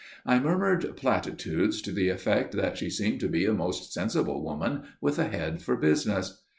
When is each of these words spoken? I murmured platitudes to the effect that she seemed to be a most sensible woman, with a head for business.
I 0.25 0.39
murmured 0.39 0.97
platitudes 0.97 1.79
to 1.83 1.91
the 1.91 2.09
effect 2.09 2.53
that 2.55 2.75
she 2.75 2.89
seemed 2.89 3.19
to 3.19 3.29
be 3.29 3.45
a 3.45 3.53
most 3.53 3.93
sensible 3.93 4.43
woman, 4.43 4.81
with 4.99 5.19
a 5.19 5.27
head 5.27 5.61
for 5.61 5.75
business. 5.77 6.41